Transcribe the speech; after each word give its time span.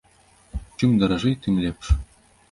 Чым 0.77 0.91
даражэй, 1.01 1.35
тым 1.43 1.53
лепш. 1.65 1.85